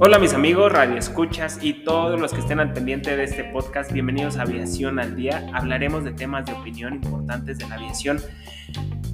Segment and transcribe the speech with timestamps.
[0.00, 3.92] Hola mis amigos, radio escuchas y todos los que estén al pendiente de este podcast,
[3.92, 5.50] bienvenidos a Aviación al Día.
[5.52, 8.20] Hablaremos de temas de opinión importantes de la aviación,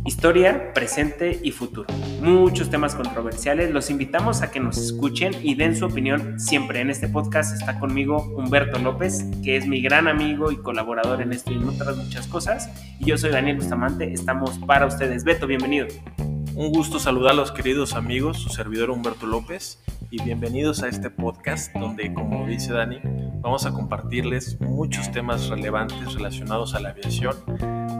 [0.04, 1.86] historia, presente y futuro.
[2.20, 6.80] Muchos temas controversiales, los invitamos a que nos escuchen y den su opinión siempre.
[6.80, 11.32] En este podcast está conmigo Humberto López, que es mi gran amigo y colaborador en
[11.32, 12.70] esto y en otras muchas cosas.
[13.00, 15.24] Y yo soy Daniel Bustamante, estamos para ustedes.
[15.24, 15.86] Beto, bienvenido.
[16.56, 21.10] Un gusto saludar a los queridos amigos, su servidor Humberto López, y bienvenidos a este
[21.10, 23.00] podcast donde, como dice Dani,
[23.40, 27.34] vamos a compartirles muchos temas relevantes relacionados a la aviación,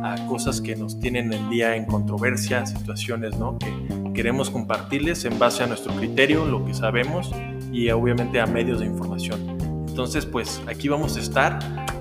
[0.05, 3.59] a cosas que nos tienen el día en controversia, situaciones ¿no?
[3.59, 3.73] que
[4.15, 7.33] queremos compartirles en base a nuestro criterio, lo que sabemos
[7.73, 9.41] y obviamente a medios de información.
[9.89, 11.59] Entonces, pues aquí vamos a estar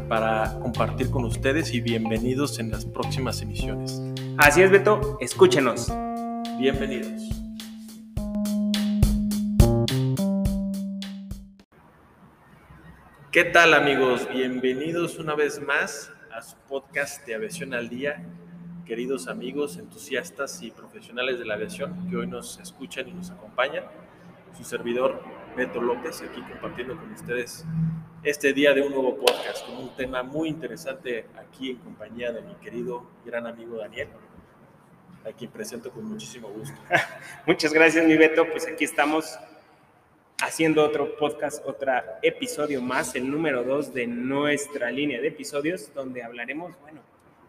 [0.08, 4.03] para compartir con ustedes y bienvenidos en las próximas emisiones.
[4.38, 5.91] Así es, Beto, escúchenos.
[6.57, 7.30] Bienvenidos.
[13.31, 14.30] ¿Qué tal amigos?
[14.31, 18.23] Bienvenidos una vez más a su podcast de Aviación al Día.
[18.86, 23.85] Queridos amigos, entusiastas y profesionales de la aviación que hoy nos escuchan y nos acompañan.
[24.56, 25.23] Su servidor
[25.58, 27.66] Beto López aquí compartiendo con ustedes
[28.23, 32.41] este día de un nuevo podcast con un tema muy interesante aquí en compañía de
[32.41, 34.09] mi querido gran amigo Daniel
[35.25, 36.77] a quien presento con muchísimo gusto.
[37.45, 38.49] Muchas gracias, mi Beto.
[38.49, 39.38] Pues aquí estamos
[40.41, 46.23] haciendo otro podcast, otro episodio más, el número dos de nuestra línea de episodios, donde
[46.23, 47.01] hablaremos, bueno,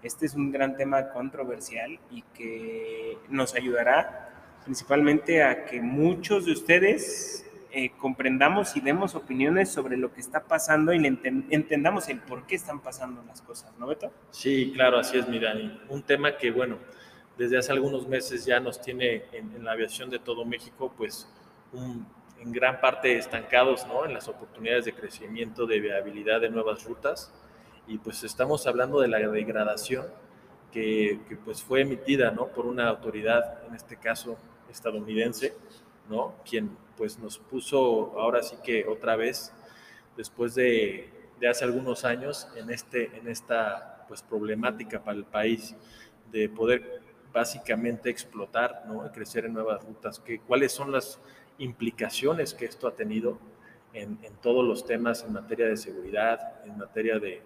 [0.03, 4.31] este es un gran tema controversial y que nos ayudará
[4.65, 10.45] principalmente a que muchos de ustedes eh, comprendamos y demos opiniones sobre lo que está
[10.45, 14.13] pasando y entendamos el por qué están pasando las cosas, ¿no, Beto?
[14.31, 15.81] Sí, claro, así es, mi Dani.
[15.89, 16.79] Un tema que, bueno,
[17.37, 21.29] desde hace algunos meses ya nos tiene en, la aviación de todo México, pues
[21.73, 24.05] en gran parte estancados ¿no?
[24.05, 27.33] en las oportunidades de crecimiento, de viabilidad de nuevas rutas.
[27.87, 30.07] Y pues estamos hablando de la degradación
[30.73, 32.49] que, que, pues fue emitida ¿no?
[32.49, 34.39] por una autoridad, en este caso
[34.71, 35.55] estadounidense,
[36.09, 36.35] ¿no?
[36.49, 39.53] quien pues nos puso ahora sí que otra vez,
[40.17, 45.75] después de, de hace algunos años, en, este, en esta pues problemática para el país
[46.31, 47.04] de poder
[47.35, 49.11] básicamente explotar, ¿no?
[49.11, 51.19] crecer en nuevas rutas, que, cuáles son las
[51.59, 53.39] implicaciones que esto ha tenido
[53.93, 57.43] en, todos los temas en materia de seguridad, en materia de,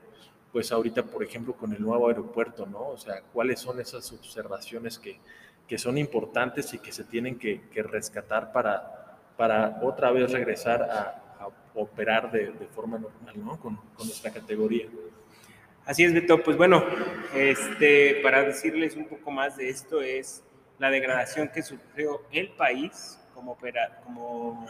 [0.53, 2.89] pues ahorita, por ejemplo, con el nuevo aeropuerto, ¿no?
[2.89, 5.19] O sea, cuáles son esas observaciones que,
[5.67, 11.25] que son importantes y que se tienen que, rescatar para, para otra vez regresar a,
[11.75, 13.61] operar de, forma normal, ¿no?
[13.61, 14.89] Con, con nuestra categoría.
[15.89, 16.43] Así es, Beto.
[16.43, 16.85] Pues bueno,
[17.35, 20.45] este, para decirles un poco más de esto es
[20.79, 23.57] la degradación que sufrió el país como,
[24.05, 24.67] como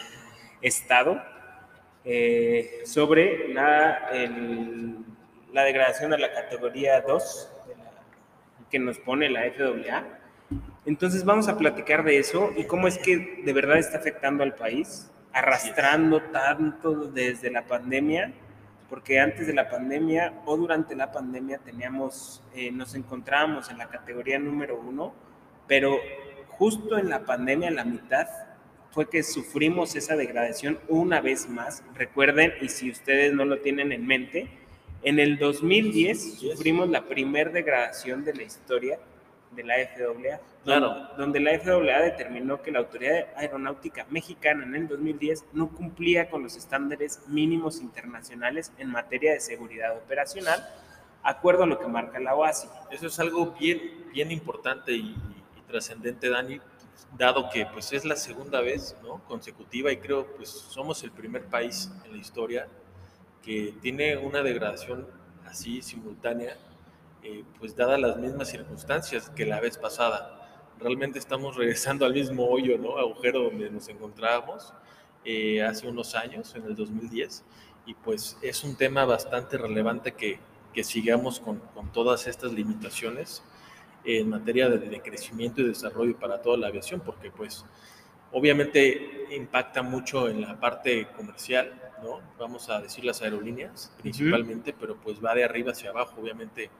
[0.62, 1.20] Estado
[2.04, 4.12] eh, sobre la,
[5.52, 7.52] la degradación de la categoría 2
[8.70, 10.04] que nos pone la FAA.
[10.86, 14.54] Entonces vamos a platicar de eso y cómo es que de verdad está afectando al
[14.54, 18.32] país, arrastrando tanto desde la pandemia
[18.88, 23.88] porque antes de la pandemia o durante la pandemia teníamos, eh, nos encontrábamos en la
[23.88, 25.12] categoría número uno,
[25.66, 25.98] pero
[26.48, 28.26] justo en la pandemia, en la mitad,
[28.90, 31.84] fue que sufrimos esa degradación una vez más.
[31.94, 34.48] Recuerden, y si ustedes no lo tienen en mente,
[35.02, 38.98] en el 2010 sufrimos la primer degradación de la historia
[39.52, 41.08] de la FAA, claro.
[41.16, 46.42] donde la FAA determinó que la Autoridad Aeronáutica Mexicana en el 2010 no cumplía con
[46.42, 50.66] los estándares mínimos internacionales en materia de seguridad operacional,
[51.22, 52.68] acuerdo a lo que marca la OASI.
[52.90, 55.16] Eso es algo bien, bien importante y,
[55.66, 56.60] trascendente, Dani,
[57.16, 59.22] dado que pues es la segunda vez ¿no?
[59.24, 62.68] consecutiva y creo pues somos el primer país en la historia
[63.42, 65.06] que tiene una degradación
[65.46, 66.56] así simultánea
[67.22, 70.48] eh, pues dadas las mismas circunstancias que la vez pasada.
[70.78, 72.98] Realmente estamos regresando al mismo hoyo, ¿no?
[72.98, 74.72] Agujero donde nos encontrábamos
[75.24, 77.44] eh, hace unos años, en el 2010,
[77.86, 80.38] y pues es un tema bastante relevante que,
[80.72, 83.42] que sigamos con, con, todas estas limitaciones
[84.04, 87.64] en materia de, de, crecimiento y desarrollo para toda la aviación, porque pues
[88.32, 91.72] obviamente impacta mucho en la parte comercial,
[92.02, 92.20] ¿no?
[92.38, 96.70] Vamos a decir las aerolíneas principalmente, pero pues va de arriba hacia abajo, obviamente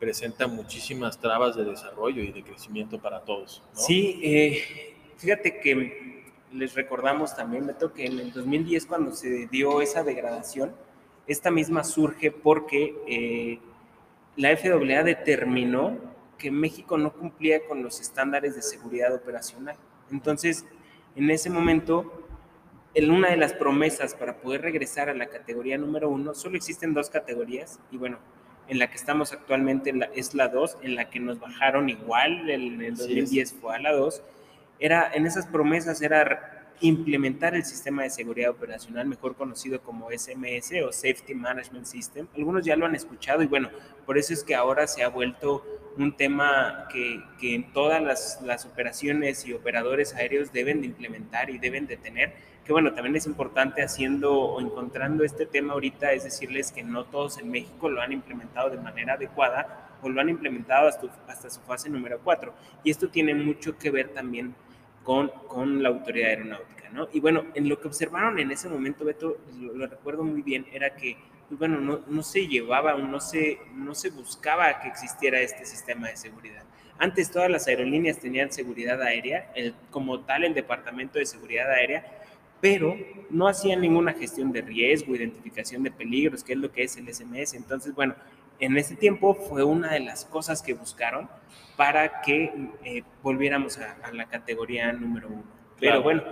[0.00, 3.62] presenta muchísimas trabas de desarrollo y de crecimiento para todos.
[3.74, 9.82] Sí, eh, fíjate que les recordamos también, Beto, que en el 2010 cuando se dio
[9.82, 10.74] esa degradación,
[11.26, 13.60] esta misma surge porque eh,
[14.36, 15.98] la FAA determinó
[16.38, 19.76] que México no cumplía con los estándares de seguridad operacional.
[20.10, 20.64] Entonces,
[21.14, 22.26] en ese momento,
[22.94, 26.94] en una de las promesas para poder regresar a la categoría número uno, solo existen
[26.94, 28.18] dos categorías y bueno,
[28.68, 32.80] en la que estamos actualmente es la 2, en la que nos bajaron igual, en
[32.82, 34.22] el 2010 fue a la 2,
[34.78, 40.72] era, en esas promesas era implementar el sistema de seguridad operacional, mejor conocido como SMS
[40.86, 42.26] o Safety Management System.
[42.34, 43.70] Algunos ya lo han escuchado y bueno,
[44.06, 45.62] por eso es que ahora se ha vuelto
[45.98, 51.50] un tema que, que en todas las, las, operaciones y operadores aéreos deben de implementar
[51.50, 52.32] y deben de tener,
[52.64, 57.04] que bueno, también es importante haciendo o encontrando este tema ahorita, es decirles que no
[57.04, 61.50] todos en México lo han implementado de manera adecuada o lo han implementado hasta, hasta
[61.50, 62.52] su fase número 4.
[62.84, 64.54] Y esto tiene mucho que ver también
[65.02, 67.08] con, con la autoridad aeronáutica, ¿no?
[67.12, 70.94] Y bueno, en lo que observaron en ese momento, Beto, lo, recuerdo muy bien, era
[70.94, 71.16] que,
[71.48, 76.08] pues bueno, no, no, se llevaba, no se, no se buscaba que existiera este sistema
[76.08, 76.64] de seguridad.
[76.98, 82.04] Antes todas las aerolíneas tenían seguridad aérea, el, como tal el Departamento de Seguridad Aérea,
[82.60, 82.96] pero
[83.30, 87.12] no hacían ninguna gestión de riesgo, identificación de peligros, que es lo que es el
[87.12, 87.54] SMS.
[87.54, 88.14] Entonces, bueno,
[88.58, 91.28] en ese tiempo fue una de las cosas que buscaron
[91.76, 92.52] para que
[92.84, 95.44] eh, volviéramos a, la categoría número uno.
[95.78, 96.22] Pero bueno,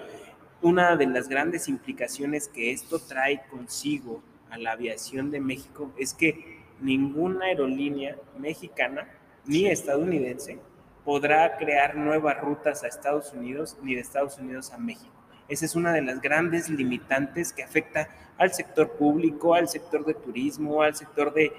[0.61, 6.13] una de las grandes implicaciones que esto trae consigo a la aviación de México es
[6.13, 9.09] que ninguna aerolínea mexicana
[9.47, 10.59] ni estadounidense
[11.05, 15.18] podrá crear nuevas rutas a Estados Unidos ni de Estados Unidos a México.
[15.49, 20.15] Esa es una de las grandes limitantes que afecta al sector público, al sector de
[20.15, 21.53] turismo, al sector de,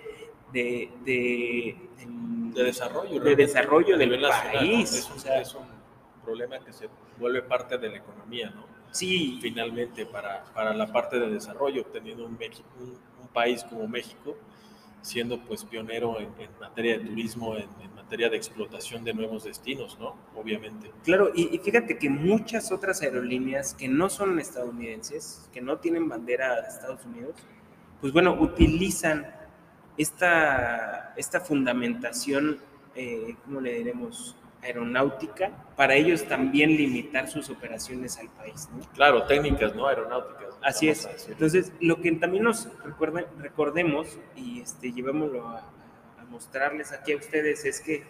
[0.53, 1.75] de, de,
[2.63, 4.94] desarrollo, de desarrollo del país.
[4.94, 5.80] Es, un, es, un,
[6.24, 6.88] problema que se
[7.18, 8.65] vuelve parte de la economía, ¿no?
[8.91, 9.39] Sí.
[9.41, 14.35] Finalmente, para, para la parte de desarrollo, teniendo un, México, un, país como México,
[15.01, 16.29] siendo pues pionero en,
[16.59, 20.15] materia de turismo, en, materia de explotación de nuevos destinos, ¿no?
[20.35, 20.91] Obviamente.
[21.03, 26.61] Claro, y, fíjate que muchas otras aerolíneas que no son estadounidenses, que no tienen bandera
[26.61, 27.35] de Estados Unidos,
[28.01, 29.27] pues bueno, utilizan
[29.97, 32.59] esta, esta fundamentación,
[32.95, 34.35] eh, ¿cómo le diremos?
[34.61, 38.69] Aeronáutica, para ellos también limitar sus operaciones al país.
[38.71, 38.79] ¿no?
[38.94, 39.88] Claro, técnicas, ¿no?
[39.88, 40.57] Aeronáuticas.
[40.61, 41.07] Así es.
[41.27, 47.17] Entonces, lo que también nos recuerden, recordemos y este, llevémoslo a, a, mostrarles aquí a
[47.17, 48.03] ustedes es que,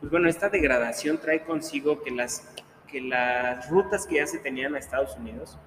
[0.00, 2.52] pues bueno, esta degradación trae consigo que las,
[2.90, 5.58] que las rutas que ya se tenían a Estados Unidos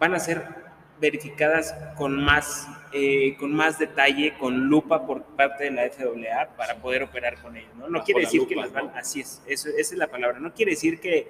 [0.00, 0.67] van a ser
[1.00, 6.76] verificadas con más, eh, con más detalle, con lupa por parte de la FAA para
[6.76, 7.74] poder operar con ellos.
[7.76, 10.52] No, no quiere decir que las van, así es, eso, esa es la palabra, no
[10.52, 11.28] quiere decir que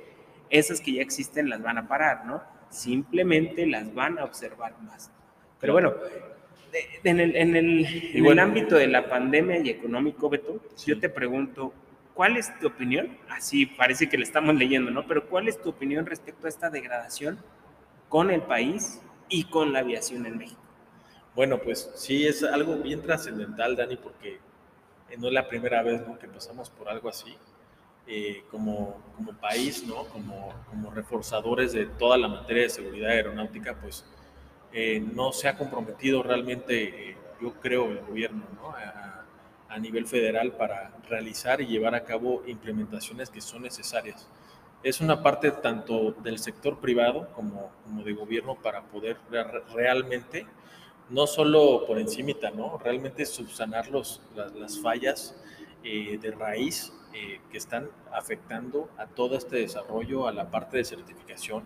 [0.50, 2.42] esas que ya existen las van a parar, ¿no?
[2.70, 5.10] Simplemente las van a observar más.
[5.60, 5.94] Pero bueno,
[7.04, 11.08] en el, en el, en el ámbito de la pandemia y económico, Beto, yo te
[11.08, 11.72] pregunto,
[12.14, 13.16] ¿cuál es tu opinión?
[13.28, 15.06] Así parece que le estamos leyendo, ¿no?
[15.06, 17.38] Pero ¿cuál es tu opinión respecto a esta degradación
[18.08, 20.60] con el país y con la aviación en México.
[21.34, 24.40] Bueno, pues sí, es algo bien trascendental, Dani, porque
[25.10, 27.36] eh, no es la primera vez que pasamos por algo así.
[28.10, 30.04] Eh, como, como país, ¿no?
[30.06, 34.02] como, como reforzadores de toda la materia de seguridad aeronáutica, pues
[34.72, 38.70] eh, no se ha comprometido realmente, yo creo, el gobierno ¿no?
[38.70, 39.26] a,
[39.68, 44.26] a, nivel federal para realizar y llevar a cabo implementaciones que son necesarias
[44.82, 49.18] es una parte tanto del sector privado como, como de gobierno para poder
[49.74, 50.46] realmente,
[51.10, 52.78] no solo por encimita, ¿no?
[52.78, 55.36] realmente subsanar los, las, fallas
[55.82, 60.84] eh, de raíz eh, que están afectando a todo este desarrollo, a la parte de
[60.84, 61.64] certificación,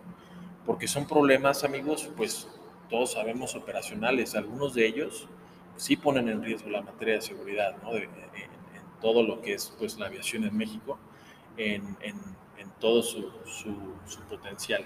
[0.64, 2.48] porque son problemas, amigos, pues
[2.88, 5.28] todos sabemos operacionales, algunos de ellos
[5.76, 7.94] sí ponen en riesgo la materia de seguridad, ¿no?
[7.94, 8.22] en,
[9.00, 10.96] todo lo que es pues la aviación en México,
[11.56, 12.41] en, en en
[12.82, 14.84] todo su, su, potencial.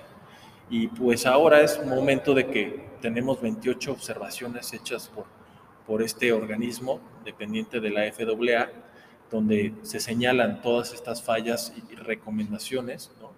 [0.69, 5.25] Y pues ahora es momento de que tenemos 28 observaciones hechas por,
[5.87, 8.71] por este organismo dependiente de la FAA,
[9.31, 13.33] donde se señalan todas estas fallas y recomendaciones ¿no?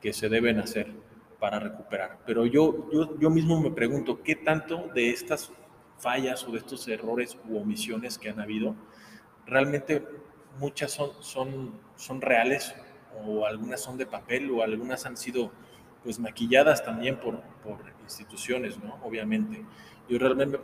[0.00, 0.92] que se deben hacer
[1.40, 2.20] para recuperar.
[2.24, 5.50] Pero yo, yo, yo mismo me pregunto, ¿qué tanto de estas
[5.98, 8.76] fallas o de estos errores u omisiones que han habido,
[9.46, 10.06] realmente
[10.60, 12.72] muchas son, son, son reales
[13.24, 15.50] o algunas son de papel o algunas han sido
[16.02, 18.98] pues maquilladas también por, por instituciones, ¿no?
[19.02, 19.64] Obviamente.
[20.08, 20.60] Yo realmente,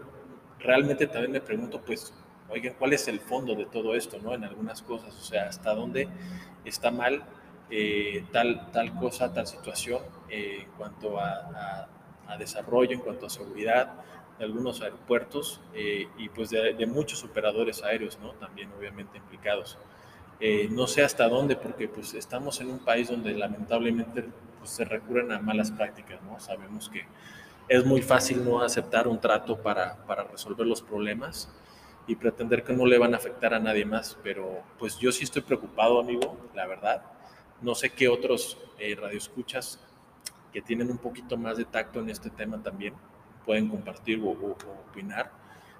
[0.60, 2.14] realmente también me pregunto, pues,
[2.48, 4.34] oigan, ¿cuál es el fondo de todo esto, ¿no?
[4.34, 6.08] En algunas cosas, o sea, hasta dónde
[6.64, 7.24] está mal
[7.70, 11.88] eh, tal, tal cosa, tal situación eh, en cuanto a,
[12.28, 13.94] a, desarrollo, en cuanto a seguridad
[14.38, 18.32] de algunos aeropuertos eh, y pues de, de, muchos operadores aéreos, ¿no?
[18.34, 19.76] También obviamente implicados.
[20.44, 24.24] Eh, no sé hasta dónde, porque pues estamos en un país donde lamentablemente
[24.58, 26.40] pues, se recurren a malas prácticas, ¿no?
[26.40, 27.04] Sabemos que
[27.68, 31.48] es muy fácil no aceptar un trato para, para resolver los problemas
[32.08, 35.22] y pretender que no le van a afectar a nadie más, pero pues yo sí
[35.22, 37.04] estoy preocupado, amigo, la verdad.
[37.60, 39.78] No sé qué otros eh, radioescuchas
[40.52, 42.94] que tienen un poquito más de tacto en este tema también
[43.46, 44.56] pueden compartir o, o
[44.90, 45.30] opinar,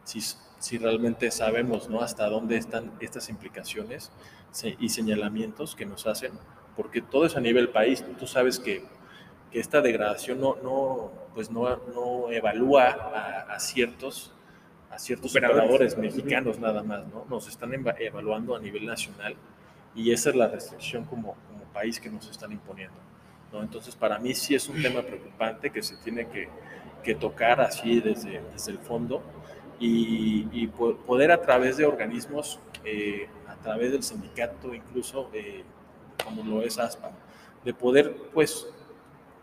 [0.04, 2.00] si, si realmente sabemos ¿no?
[2.00, 4.12] hasta dónde están estas implicaciones
[4.78, 6.32] y señalamientos que nos hacen,
[6.76, 8.04] porque todo es a nivel país.
[8.18, 8.85] Tú sabes que,
[9.50, 14.32] que esta degradación no, no, pues no, no evalúa a, ciertos,
[14.90, 17.26] a ciertos operadores mexicanos nada más, ¿no?
[17.28, 19.37] Nos están evaluando a nivel nacional
[19.94, 22.97] y esa es la restricción como, como país que nos están imponiendo.
[23.52, 23.62] ¿no?
[23.62, 26.49] Entonces, para mí sí es un tema preocupante que se tiene que,
[27.02, 29.23] que tocar así desde, desde el fondo
[29.78, 35.64] y, poder a través de organismos, eh, a través del sindicato incluso, eh,
[36.25, 37.11] como lo es ASPA,
[37.64, 38.66] de poder pues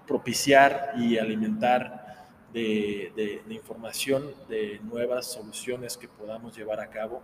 [0.08, 7.22] propiciar y alimentar de, de, información de nuevas soluciones que podamos llevar a cabo,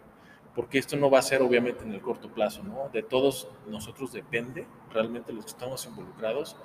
[0.53, 2.89] porque esto no va a ser obviamente en el corto plazo, ¿no?
[2.93, 6.55] De todos nosotros depende, realmente los que estamos involucrados,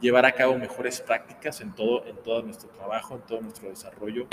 [0.00, 4.26] llevar a cabo mejores prácticas en todo, en todo nuestro trabajo, en todo nuestro desarrollo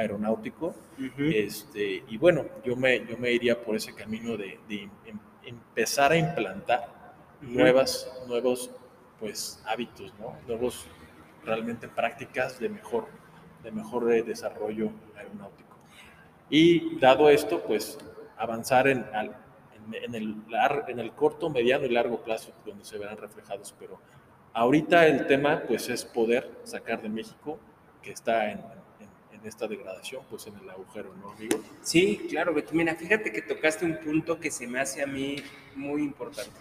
[0.00, 0.74] aeronáutico.
[1.18, 6.16] este, y bueno, yo me, yo me iría por ese camino de, em, empezar a
[6.16, 6.88] implantar
[7.40, 8.70] nuevas, nuevos
[9.18, 10.36] pues, hábitos, ¿no?
[10.46, 10.86] nuevos
[11.44, 13.06] realmente prácticas de mejor,
[13.62, 15.76] de mejor eh, desarrollo aeronáutico.
[16.48, 17.98] Y dado esto, pues
[18.36, 19.06] avanzar en,
[19.92, 20.36] en, el,
[20.88, 23.98] en el corto, mediano y largo plazo, donde se verán reflejados, pero
[24.52, 27.58] ahorita el tema pues es poder sacar de México,
[28.02, 28.60] que está en,
[29.44, 31.60] esta degradación, pues en el agujero, ¿no, amigo?
[31.82, 32.70] Sí, claro, Beto.
[32.74, 35.36] Mira, fíjate que tocaste un punto que se me hace a mí
[35.74, 36.58] muy importante.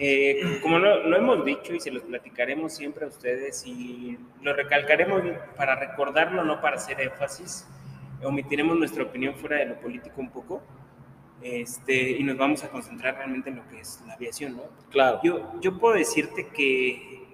[0.00, 5.22] Eh, como lo, hemos dicho y se los platicaremos siempre a ustedes y lo recalcaremos
[5.56, 7.66] para recordarlo, no para hacer énfasis,
[8.22, 10.62] omitiremos nuestra opinión fuera de lo político un poco
[11.42, 14.64] este, y nos vamos a concentrar realmente en lo que es la aviación, ¿no?
[14.90, 15.20] Claro.
[15.22, 17.24] Yo, yo puedo decirte que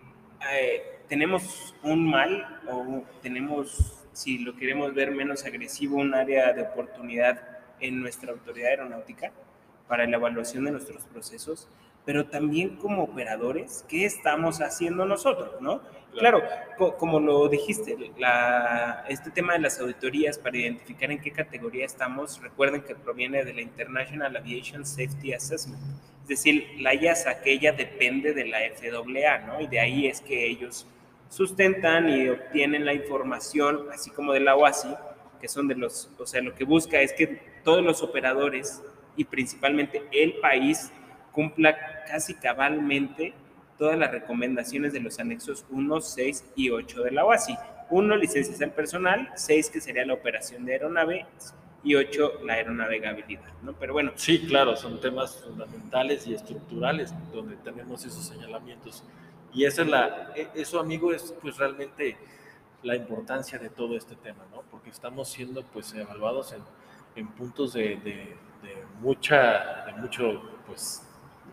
[0.53, 6.63] eh, tenemos un mal o tenemos si lo queremos ver menos agresivo, un área de
[6.63, 7.43] oportunidad
[7.81, 9.33] en nuestra autoridad aeronáutica
[9.89, 11.69] para la evaluación de nuestros procesos,
[12.07, 15.61] pero también como operadores, ¿qué estamos haciendo nosotros?
[15.61, 15.83] ¿no?
[16.17, 16.43] Claro,
[16.99, 22.41] como lo dijiste, la, este tema de las auditorías para identificar en qué categoría estamos,
[22.41, 25.83] recuerden que proviene de la International Aviation Safety Assessment,
[26.23, 29.61] es decir, la IAS aquella depende de la FAA, ¿no?
[29.61, 30.87] Y de ahí es que ellos
[31.29, 34.95] sustentan y obtienen la información, así como de la OASI,
[35.41, 38.83] que son de los, o sea, lo que busca es que todos los operadores
[39.17, 40.91] y principalmente el país
[41.33, 43.35] cumpla casi cabalmente
[43.79, 47.57] todas las recomendaciones de los anexos 1, 6 y 8 de la OASI.
[47.91, 51.27] 1, licencias al personal, 6, que sería la operación de aeronave,
[51.85, 53.75] y 8, la aeronavegabilidad, ¿no?
[53.75, 54.13] Pero bueno.
[54.15, 59.05] Sí, claro, son temas fundamentales y estructurales donde tenemos esos señalamientos
[59.55, 62.17] y esa es la, e, eso, amigo, es pues realmente
[62.83, 64.63] la importancia de todo este tema, ¿no?
[64.71, 66.63] Porque estamos siendo pues evaluados en,
[67.17, 68.37] en puntos de, de,
[69.01, 71.03] mucha, de mucho pues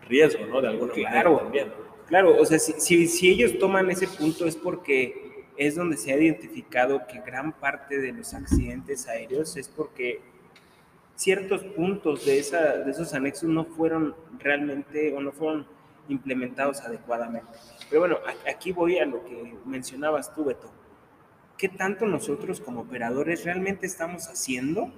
[0.06, 0.60] riesgo, ¿no?
[0.60, 1.72] De alguna claro, manera también.
[2.06, 6.12] Claro, o sea, si, si, si ellos toman ese punto es porque es donde se
[6.12, 10.20] ha identificado que gran parte de los accidentes aéreos es porque
[11.14, 15.66] ciertos puntos de, esa, de esos anexos no fueron realmente o no fueron
[16.08, 17.52] implementados adecuadamente.
[17.92, 18.20] Pero bueno,
[18.50, 20.72] aquí voy a lo que mencionabas tú, Beto.
[21.58, 24.90] ¿Qué tanto nosotros como operadores realmente estamos haciendo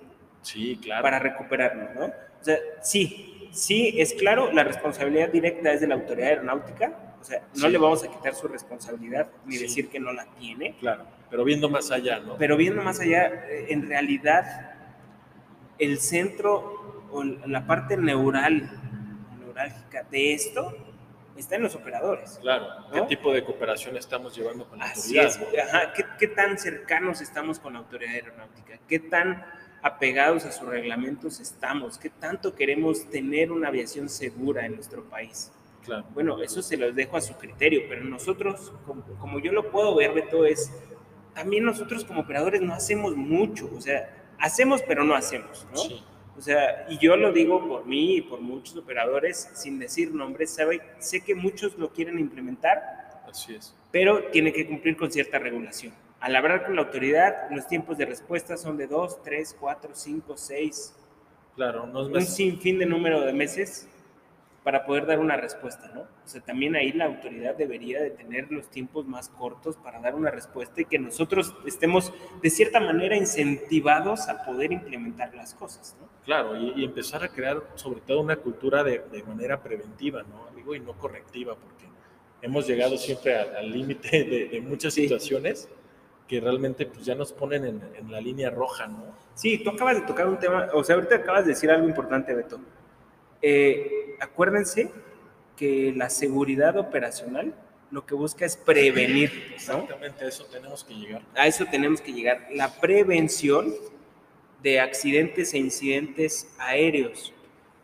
[0.43, 1.03] sí, claro.
[1.03, 1.93] para recuperarnos?
[1.97, 2.05] ¿no?
[2.05, 7.17] O sea, sí, sí, es claro, la responsabilidad directa es de la autoridad aeronáutica.
[7.21, 10.77] O sea, no le vamos a quitar su responsabilidad ni decir que no la tiene.
[10.79, 12.37] Claro, pero viendo más allá, ¿no?
[12.39, 14.77] Pero viendo más allá, eh, en realidad,
[15.81, 18.71] el centro o la parte neural,
[19.41, 20.94] neurálgica de esto
[21.37, 22.39] está en los operadores.
[22.41, 25.69] Claro, ¿qué tipo de cooperación estamos llevando con la Así autoridad?
[25.69, 25.93] Ajá.
[26.19, 28.79] ¿Qué, tan cercanos estamos con la autoridad aeronáutica?
[28.89, 29.45] ¿Qué tan
[29.83, 31.99] apegados a sus reglamentos estamos?
[31.99, 35.53] ¿Qué tanto queremos tener una aviación segura en nuestro país?
[35.85, 36.05] Claro.
[36.15, 38.73] Bueno, eso se los dejo a su criterio, pero nosotros,
[39.19, 40.73] como, yo lo puedo ver, Beto, es,
[41.35, 45.77] también nosotros como operadores no hacemos mucho, o sea, hacemos pero no hacemos, ¿no?
[45.77, 46.03] Sí.
[46.37, 50.51] O sea, y yo lo digo por mí y por muchos operadores, sin decir nombres,
[50.51, 53.75] sabe, sé que muchos lo quieren implementar, Así es.
[53.93, 55.95] pero tiene que cumplir con cierta regulación.
[56.21, 60.37] Al hablar con la autoridad, los tiempos de respuesta son de 2, 3, 4, 5,
[60.37, 60.95] 6.
[61.55, 63.89] Claro, no es Un sinfín de número de meses
[64.65, 66.01] para poder dar una respuesta, ¿no?
[66.01, 70.15] O sea, también ahí la autoridad debería de tener los tiempos más cortos para dar
[70.15, 75.95] una respuesta y que nosotros estemos de cierta manera incentivados a poder implementar las cosas,
[76.01, 76.09] ¿no?
[76.25, 80.49] Claro, y, y empezar a crear sobre todo una cultura de, de manera preventiva, ¿no?
[80.57, 81.85] Digo, y no correctiva, porque
[82.41, 85.03] hemos llegado siempre al límite de, de, muchas sí.
[85.03, 85.69] situaciones
[86.27, 89.15] que realmente pues ya nos ponen en, en la línea roja, ¿no?
[89.35, 92.35] Sí, tú acabas de tocar un tema, o sea, ahorita acabas de decir algo importante,
[92.35, 92.59] Beto
[93.47, 94.91] eh, acuérdense
[95.57, 97.55] que la seguridad operacional
[97.91, 99.31] lo que busca es prevenir.
[99.69, 99.83] ¿no?
[99.83, 101.23] Exactamente, a eso tenemos que llegar.
[101.35, 102.49] A eso tenemos que llegar.
[102.51, 103.73] La prevención
[104.63, 107.33] de accidentes e incidentes aéreos.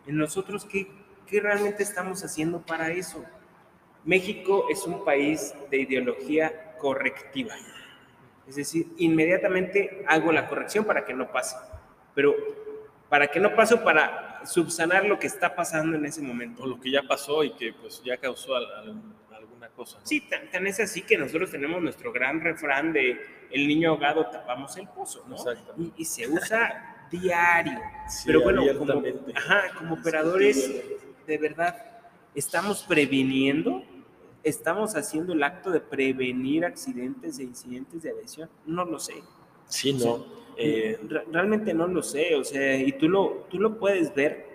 [0.07, 0.89] ¿En nosotros qué,
[1.27, 3.25] qué realmente estamos haciendo para eso?
[4.05, 7.55] México es un país de ideología correctiva.
[8.49, 11.55] Es decir, inmediatamente hago la corrección para que no pase.
[12.15, 12.35] Pero
[13.09, 16.63] para que no pase, para subsanar lo que está pasando en ese momento.
[16.63, 19.03] O lo que ya pasó y que pues ya causó al, al,
[19.35, 19.99] alguna cosa.
[19.99, 20.07] ¿no?
[20.07, 23.21] Sí, tan, tan, es así que nosotros tenemos nuestro gran refrán de
[23.51, 25.37] el niño ahogado tapamos el pozo, ¿no?
[25.37, 25.75] Exacto.
[25.79, 27.79] Y, y se usa diario.
[28.09, 29.03] Sí, Pero bueno, como,
[29.35, 30.83] ajá, como operadores,
[31.27, 31.77] de verdad,
[32.35, 33.85] estamos previniendo,
[34.43, 38.49] estamos haciendo el acto de prevenir accidentes e incidentes de aviación.
[38.67, 39.15] No lo sé.
[39.71, 40.13] Sí, no.
[40.13, 41.01] O sea, eh,
[41.31, 44.47] realmente no lo sé, o sea, y tú lo, tú lo puedes ver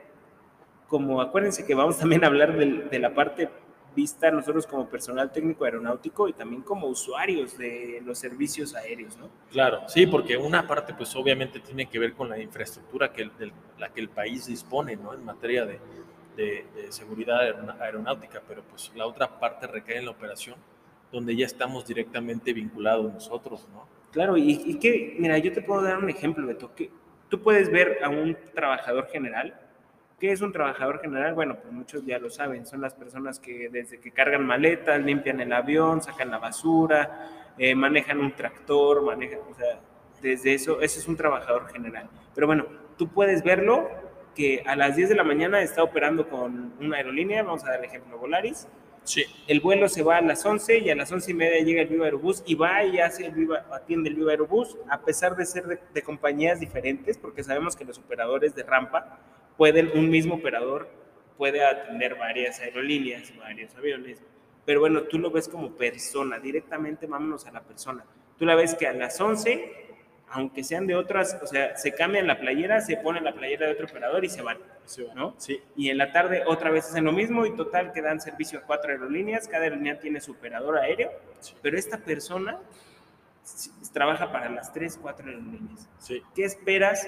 [0.88, 3.50] como, acuérdense que vamos también a hablar de, de, la parte
[3.96, 9.30] vista nosotros como personal técnico aeronáutico y también como usuarios de los servicios aéreos, ¿no?
[9.50, 13.52] Claro, sí, porque una parte pues obviamente tiene que ver con la infraestructura que de
[13.80, 15.14] la que el país dispone, ¿no?
[15.14, 15.80] En materia de,
[16.36, 17.40] de, de seguridad
[17.80, 20.56] aeronáutica, pero pues la otra parte recae en la operación,
[21.12, 23.95] donde ya estamos directamente vinculados nosotros, ¿no?
[24.16, 26.90] Claro, y, y, que, mira, yo te puedo dar un ejemplo, Beto, que
[27.28, 29.60] tú puedes ver a un trabajador general.
[30.22, 31.34] ¿Qué es un trabajador general?
[31.34, 35.42] Bueno, pues muchos ya lo saben, son las personas que desde que cargan maletas, limpian
[35.42, 39.82] el avión, sacan la basura, eh, manejan un tractor, manejan, o sea,
[40.22, 42.08] desde eso, ese es un trabajador general.
[42.34, 43.90] Pero bueno, tú puedes verlo
[44.34, 47.80] que a las 10 de la mañana está operando con una aerolínea, vamos a dar
[47.80, 48.70] el ejemplo, Volaris,
[49.48, 51.88] El vuelo se va a las 11 y a las 11 y media llega el
[51.88, 55.46] Viva Aerobús y va y hace el Viva, atiende el Viva Aerobús, a pesar de
[55.46, 59.20] ser de, de, compañías diferentes, porque sabemos que los operadores de rampa
[59.58, 60.90] pueden, un mismo operador
[61.38, 64.22] puede atender varias aerolíneas, varios aviones,
[64.66, 68.04] pero bueno, tú lo ves como persona, directamente vámonos a la persona.
[68.38, 69.85] Tú la ves que a las 11
[70.36, 73.72] aunque sean de otras, o sea, se cambian la playera, se ponen la playera de
[73.72, 74.58] otro operador y se van,
[75.16, 75.34] ¿no?
[75.38, 75.62] Sí.
[75.78, 78.64] Y en la tarde otra vez hacen lo mismo y total que dan servicio a
[78.64, 81.54] cuatro aerolíneas, cada aerolínea tiene su operador aéreo, sí.
[81.62, 82.60] pero esta persona
[83.94, 85.88] trabaja para las tres, cuatro aerolíneas.
[86.00, 86.22] Sí.
[86.36, 87.08] ¿Qué esperas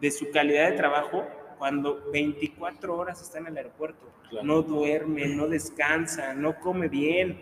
[0.00, 1.26] de su calidad de trabajo
[1.58, 4.10] cuando 24 horas está en el aeropuerto?
[4.30, 4.46] Claro.
[4.46, 7.36] No duerme, no descansa, no come bien,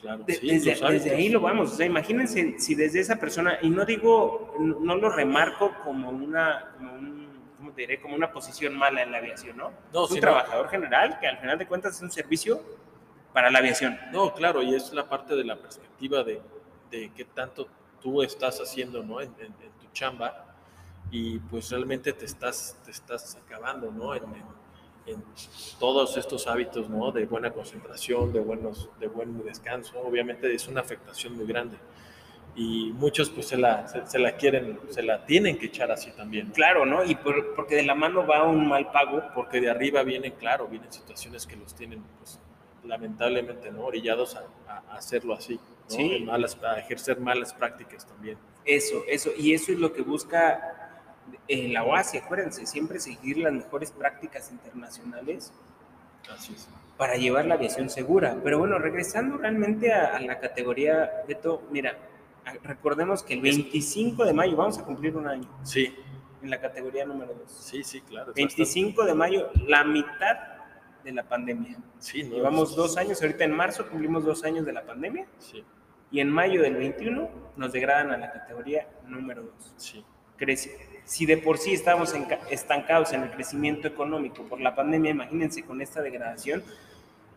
[0.00, 1.72] Claro, de, sí, desde, desde, ahí lo vamos.
[1.72, 6.72] O sea, imagínense si desde esa persona, y no digo, no lo remarco como una,
[6.76, 8.00] como un, ¿cómo te diré?
[8.00, 9.72] Como una posición mala en la aviación, ¿no?
[9.92, 10.70] no es un trabajador no.
[10.70, 12.62] general que al final de cuentas es un servicio
[13.32, 13.98] para la aviación.
[14.12, 16.40] No, claro, y es la parte de la perspectiva de,
[16.90, 17.68] de qué tanto
[18.00, 19.20] tú estás haciendo, ¿no?
[19.20, 20.46] En, en, en, tu chamba
[21.10, 24.14] y pues realmente te estás, te estás acabando, ¿no?
[24.14, 24.59] En, en
[25.78, 27.10] todos estos hábitos ¿no?
[27.12, 31.76] de buena concentración, de, buenos, de buen descanso, obviamente es una afectación muy grande.
[32.56, 36.10] Y muchos pues se la, se, se la quieren, se la tienen que echar así
[36.10, 36.48] también.
[36.48, 36.54] ¿no?
[36.54, 37.04] Claro, ¿no?
[37.04, 39.22] Y por, porque de la mano va un mal pago.
[39.34, 42.40] Porque de arriba vienen, claro, vienen situaciones que los tienen pues
[42.84, 43.84] lamentablemente ¿no?
[43.84, 45.60] orillados a, a hacerlo así, ¿no?
[45.96, 46.24] Sí.
[46.26, 48.36] Malas, a ejercer malas prácticas también.
[48.64, 50.79] Eso, eso, y eso es lo que busca
[51.48, 55.52] en la OASI, acuérdense, siempre seguir las mejores prácticas internacionales
[56.32, 56.68] Así es.
[56.96, 58.36] para llevar la aviación segura.
[58.42, 61.96] Pero bueno, regresando realmente a, a la categoría, Beto, mira,
[62.62, 65.48] recordemos que el 25 de mayo vamos a cumplir un año.
[65.62, 65.94] Sí.
[66.42, 67.50] En la categoría número 2.
[67.50, 68.32] Sí, sí, claro.
[68.34, 70.38] 25 de mayo, la mitad
[71.04, 71.76] de la pandemia.
[71.98, 75.26] Sí, no, Llevamos dos años, ahorita en marzo cumplimos dos años de la pandemia.
[75.38, 75.64] Sí.
[76.10, 79.74] Y en mayo del 21 nos degradan a la categoría número 2.
[79.76, 80.04] Sí.
[80.36, 80.76] Crece
[81.10, 82.14] si de por sí estábamos
[82.50, 86.62] estancados en el crecimiento económico por la pandemia, imagínense con esta degradación.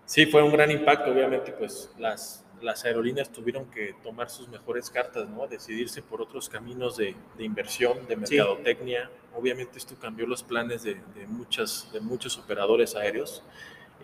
[0.05, 4.91] Sí, fue un gran impacto, obviamente, pues las, las aerolíneas tuvieron que tomar sus mejores
[4.91, 5.47] cartas, ¿no?
[5.47, 9.09] Decidirse por otros caminos de, de inversión, de mercadotecnia.
[9.11, 9.37] Sí.
[9.39, 13.41] Obviamente esto cambió los planes de, de, muchas, de muchos operadores aéreos,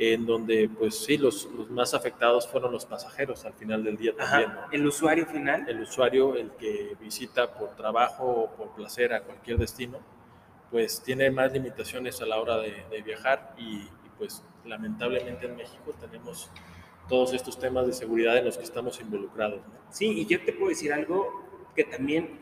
[0.01, 4.15] en donde, pues sí, los, los, más afectados fueron los pasajeros al final del día
[4.15, 4.49] también.
[4.49, 4.71] Ajá, ¿no?
[4.71, 5.67] ¿El usuario final?
[5.67, 9.99] El usuario, el que visita por trabajo o por placer a cualquier destino,
[10.71, 15.57] pues tiene más limitaciones a la hora de, de viajar y, y, pues lamentablemente en
[15.57, 16.49] México tenemos
[17.09, 19.59] todos estos temas de seguridad en los que estamos involucrados.
[19.89, 21.43] Sí, y yo te puedo decir algo
[21.75, 22.39] que también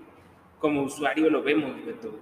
[0.60, 2.20] como usuario lo vemos, todo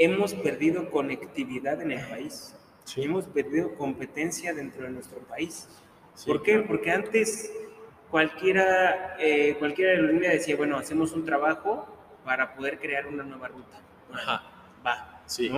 [0.00, 2.54] Hemos perdido conectividad en el país.
[2.96, 5.68] Hemos perdido competencia dentro de nuestro país.
[6.26, 6.58] ¿Por qué?
[6.60, 7.52] Porque antes
[8.10, 11.86] cualquiera, eh, cualquier aerolínea decía, bueno, hacemos un trabajo
[12.24, 13.80] para poder crear una nueva ruta.
[14.12, 14.42] Ajá.
[14.84, 15.22] Va.
[15.26, 15.50] Sí.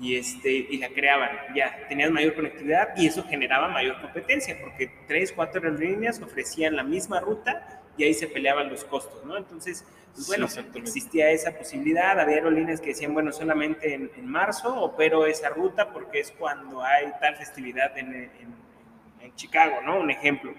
[0.00, 4.92] Y, este, y la creaban, ya, tenías mayor conectividad y eso generaba mayor competencia, porque
[5.08, 9.36] tres, cuatro aerolíneas ofrecían la misma ruta y ahí se peleaban los costos, ¿no?
[9.36, 9.84] Entonces,
[10.14, 15.50] pues, bueno, existía esa posibilidad, había aerolíneas que decían, bueno, solamente en, marzo opero esa
[15.50, 18.68] ruta porque es cuando hay tal festividad en, en,
[19.36, 20.00] Chicago, ¿no?
[20.00, 20.52] Un ejemplo.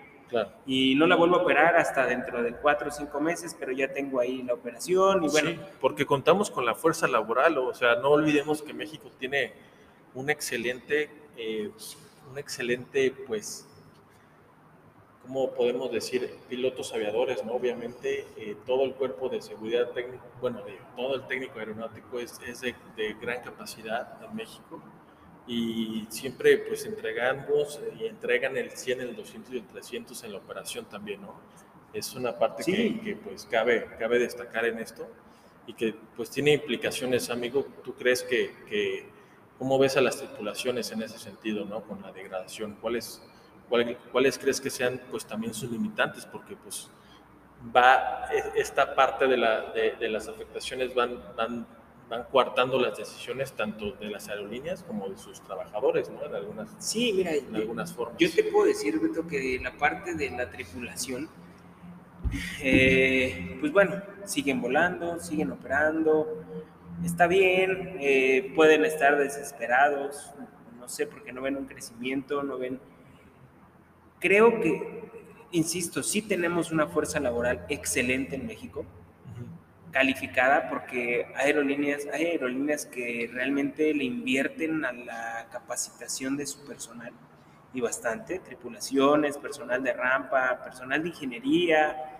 [0.65, 3.91] Y no la vuelvo a operar hasta dentro de cuatro o cinco meses, pero ya
[3.91, 5.59] tengo ahí la operación y bueno.
[5.81, 9.51] porque contamos con la fuerza laboral, o sea, no olvidemos que México tiene
[10.13, 11.71] un excelente, eh,
[12.31, 13.67] un excelente, pues,
[15.29, 16.27] ¿cómo podemos decir?
[16.49, 17.53] Pilotos aviadores, ¿no?
[17.53, 22.39] Obviamente, eh, todo el cuerpo de seguridad técnica, bueno, de, todo el técnico aeronáutico es,
[22.47, 24.81] es de, de gran capacidad en México
[25.45, 30.39] y siempre pues entregamos y entregan el 100, el 200 y el 300 en la
[30.39, 31.39] operación también, ¿no?
[31.93, 35.07] Es una parte que, que, pues cabe, cabe destacar en esto
[35.67, 37.67] y que pues tiene implicaciones, amigo.
[37.83, 39.05] ¿Tú crees que, que
[39.59, 41.83] cómo ves a las tripulaciones en ese sentido, ¿no?
[41.83, 43.38] Con la degradación, ¿cuáles, cuál,
[43.69, 46.25] cuáles crees que sean pues también sus limitantes?
[46.25, 46.89] Porque pues
[47.75, 51.67] va, e, esta parte de, la, de, de las afectaciones van, van
[52.09, 56.25] van coartando las decisiones tanto de las aerolíneas como de sus trabajadores, ¿no?
[56.25, 58.17] En algunas, sí, mira, en algunas formas.
[58.17, 61.29] Yo te puedo decir, Beto, que la parte de la tripulación,
[62.61, 66.43] eh, pues bueno, siguen volando, siguen operando,
[67.05, 70.33] está bien, eh, pueden estar desesperados,
[70.79, 72.79] no sé, porque no ven un crecimiento, no ven...
[74.19, 75.03] Creo que,
[75.51, 78.85] insisto, sí tenemos una fuerza laboral excelente en México,
[79.91, 86.63] calificada porque hay aerolíneas, hay aerolíneas que realmente le invierten a la capacitación de su
[86.65, 87.11] personal
[87.73, 92.19] y bastante, tripulaciones, personal de rampa, personal de ingeniería,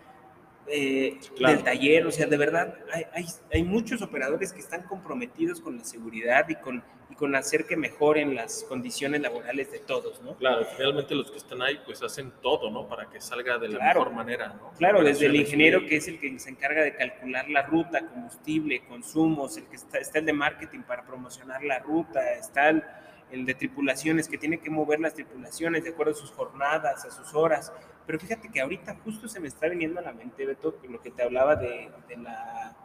[0.68, 5.60] eh, del taller, o sea, de verdad, hay, hay, hay, muchos operadores que están comprometidos
[5.62, 6.84] con la seguridad y con,
[7.20, 10.36] con hacer que mejoren las condiciones laborales de todos, ¿no?
[10.38, 12.88] Claro, finalmente los que están ahí pues hacen todo, ¿no?
[12.88, 14.72] Para que salga de la mejor manera, ¿no?
[14.78, 18.86] Claro, desde el ingeniero que es el que se encarga de calcular la ruta, combustible,
[18.86, 22.84] consumos, el que está, está el de marketing para promocionar la ruta, está el
[23.32, 27.12] el de tripulaciones, que tiene que mover las tripulaciones de acuerdo a sus jornadas, a
[27.12, 27.72] sus horas.
[28.06, 31.12] Pero fíjate que ahorita justo se me está viniendo a la mente, Beto, lo que
[31.12, 32.76] te hablaba de, la,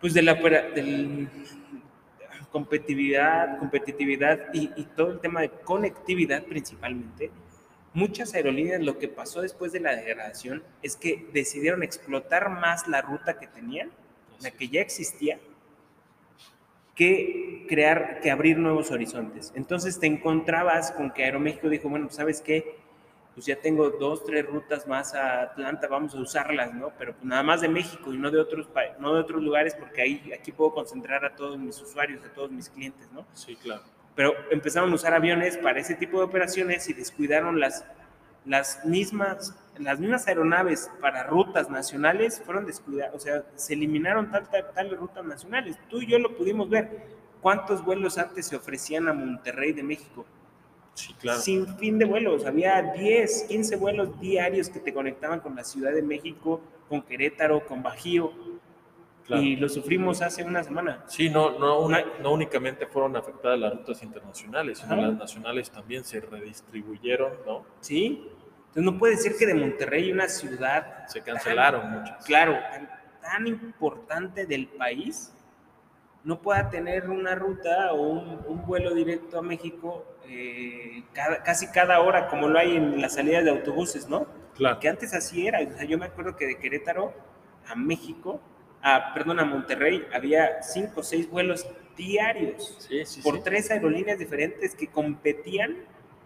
[0.00, 1.28] pues de la del,
[2.50, 7.30] competitividad, competitividad y, todo el tema de conectividad principalmente.
[7.94, 13.02] Muchas aerolíneas lo que pasó después de la degradación es que decidieron explotar más la
[13.02, 13.90] ruta que tenían,
[14.40, 15.38] la que ya existía,
[16.94, 19.52] que crear, que abrir nuevos horizontes.
[19.54, 22.77] Entonces te encontrabas con que Aeroméxico dijo, bueno, ¿sabes qué?
[23.38, 26.90] Pues ya tengo dos, tres rutas más a Atlanta, vamos a usarlas, ¿no?
[26.98, 30.02] Pero pues nada más de México y no de otros, no de otros lugares, porque
[30.02, 33.24] ahí, aquí puedo concentrar a todos mis usuarios, a todos mis clientes, ¿no?
[33.34, 33.82] Sí, claro.
[34.16, 37.86] Pero empezaron a usar aviones para ese tipo de operaciones y descuidaron las,
[38.44, 44.48] las mismas las mismas aeronaves para rutas nacionales fueron descuidadas, o sea, se eliminaron tales
[44.74, 45.78] tal, rutas nacionales.
[45.88, 47.06] Tú y yo lo pudimos ver.
[47.40, 50.26] ¿Cuántos vuelos antes se ofrecían a Monterrey de México?
[50.98, 51.38] Sí, claro.
[51.40, 52.44] Sin fin de vuelos.
[52.44, 57.64] Había 10, 15 vuelos diarios que te conectaban con la Ciudad de México, con Querétaro,
[57.64, 58.32] con Bajío.
[59.28, 61.04] Y lo sufrimos hace una semana.
[61.06, 66.18] Sí, no, no, no únicamente fueron afectadas las rutas internacionales, sino las nacionales también se
[66.18, 67.64] redistribuyeron, ¿no?
[67.80, 68.26] Sí,
[68.68, 71.06] entonces no puede ser que de Monterrey, una ciudad...
[71.06, 72.24] Se cancelaron muchas.
[72.24, 72.58] Claro,
[73.20, 75.32] tan, importante del país,
[76.24, 81.02] no pueda tener una ruta o un, vuelo directo a México eh,
[81.44, 84.26] casi cada hora, como lo hay en las salidas de autobuses, ¿no?
[84.54, 84.78] Claro.
[84.80, 85.60] Que antes así era.
[85.60, 87.12] O sea, yo me acuerdo que de Querétaro
[87.66, 88.40] a México,
[88.82, 94.18] a, perdón, a Monterrey, había cinco o seis vuelos diarios sí, sí, por tres aerolíneas
[94.18, 95.76] diferentes que competían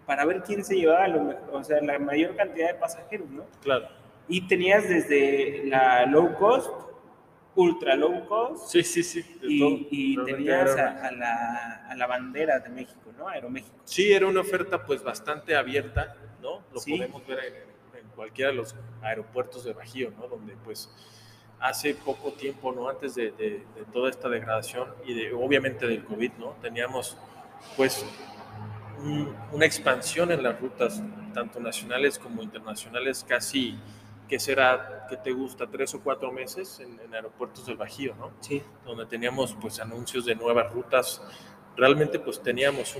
[0.05, 3.45] para ver quién se llevaba lo mejor, o sea, la mayor cantidad de pasajeros, ¿no?
[3.61, 3.87] Claro.
[4.27, 6.71] Y tenías desde la low cost,
[7.55, 8.71] ultra low cost.
[8.71, 9.23] Sí, sí, sí.
[9.41, 13.27] Y, tenías a, la, a, la, bandera de México, ¿no?
[13.27, 13.77] Aeroméxico.
[13.83, 16.63] Sí, era una oferta pues bastante abierta, ¿no?
[16.73, 20.27] Lo podemos ver en, en, cualquiera de los aeropuertos de Bajío, ¿no?
[20.27, 20.89] Donde pues
[21.59, 22.89] hace poco tiempo, ¿no?
[22.89, 26.55] Antes de, de, de toda esta degradación y de obviamente del COVID, ¿no?
[26.61, 27.17] Teníamos
[27.77, 28.05] pues
[29.51, 31.01] una expansión en las rutas,
[31.33, 33.77] tanto nacionales como internacionales, casi
[34.27, 38.31] que será, que te gusta, tres o cuatro meses en, aeropuertos del Bajío, ¿no?
[38.39, 38.61] Sí.
[38.85, 41.21] Donde teníamos pues anuncios de nuevas rutas.
[41.75, 42.95] Realmente pues teníamos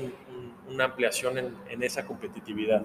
[0.67, 2.83] una ampliación en, en, esa competitividad.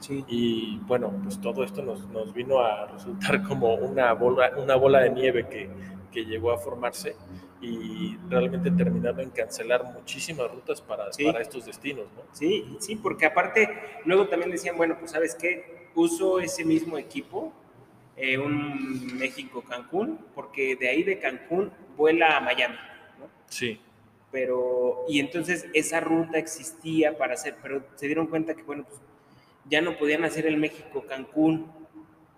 [0.00, 0.24] Sí.
[0.28, 5.00] Y bueno, pues todo esto nos, nos, vino a resultar como una bola, una bola
[5.00, 5.70] de nieve que,
[6.12, 7.16] que llegó a formarse
[7.60, 12.22] y realmente terminando en cancelar muchísimas rutas para, para estos destinos, ¿no?
[12.32, 13.68] Sí, sí, porque aparte
[14.04, 17.52] luego también decían, bueno, pues sabes qué, uso ese mismo equipo
[18.16, 22.76] eh, un México-Cancún, porque de ahí de Cancún vuela a Miami,
[23.18, 23.28] ¿no?
[23.46, 23.78] Sí.
[24.32, 29.00] Pero, y entonces esa ruta existía para hacer, pero se dieron cuenta que, bueno, pues
[29.68, 31.70] ya no podían hacer el México-Cancún,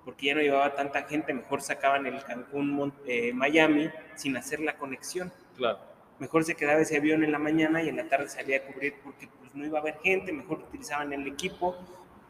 [0.04, 5.32] porque ya no llevaba tanta gente, mejor sacaban el Cancún-Miami eh, sin hacer la conexión.
[5.56, 5.78] Claro.
[6.18, 8.94] Mejor se quedaba ese avión en la mañana y en la tarde salía a cubrir
[9.04, 11.76] porque pues, no iba a haber gente, mejor utilizaban el equipo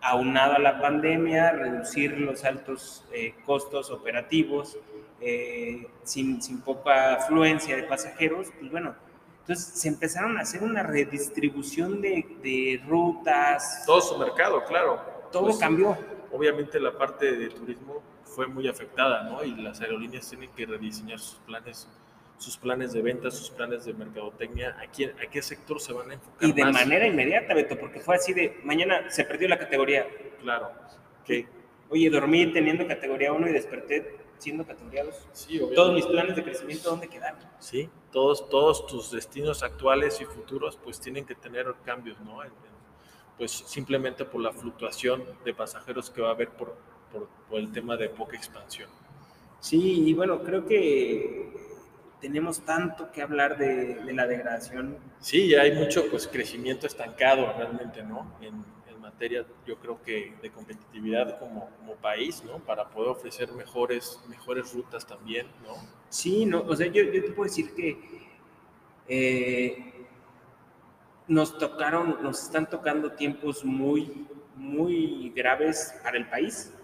[0.00, 4.78] aunado a la pandemia, reducir los altos eh, costos operativos,
[5.20, 8.94] eh, sin, sin, poca afluencia de pasajeros, pues bueno,
[9.40, 13.82] entonces se empezaron a hacer una redistribución de, de rutas.
[13.86, 15.00] Todo su mercado, claro.
[15.32, 15.96] Todo pues, cambió.
[16.30, 19.42] Obviamente la parte de turismo fue muy afectada, ¿no?
[19.42, 21.88] Y las aerolíneas tienen que rediseñar sus planes
[22.38, 26.10] sus planes de venta, sus planes de mercadotecnia, ¿a, quién, a qué sector se van
[26.10, 26.48] a enfocar?
[26.48, 30.06] Y de manera inmediata, Beto, porque fue así de, mañana se perdió la categoría.
[30.40, 30.72] Claro.
[31.24, 31.46] que
[31.90, 35.28] Oye, dormí teniendo categoría 1 y desperté siendo categoría 2.
[35.32, 37.40] Sí, Todos mis planes de crecimiento, ¿dónde quedaron?
[37.58, 42.40] Sí, todos, todos tus destinos actuales y futuros pues tienen que tener cambios, ¿no?
[43.36, 46.76] Pues simplemente por la fluctuación de pasajeros que va a haber por,
[47.10, 48.90] por, por el tema de poca expansión.
[49.60, 51.67] Sí, y bueno, creo que
[52.20, 54.98] tenemos tanto que hablar de, la degradación.
[55.20, 58.36] Sí, hay mucho pues, crecimiento estancado realmente, ¿no?
[58.40, 62.58] En, materia, yo creo que de competitividad como, como, país, ¿no?
[62.58, 65.74] Para poder ofrecer mejores, mejores rutas también, ¿no?
[66.10, 67.98] Sí, no, o sea, yo, yo te puedo decir que
[69.08, 70.06] eh,
[71.26, 74.26] nos tocaron, nos están tocando tiempos muy,
[74.56, 76.74] muy graves para el país,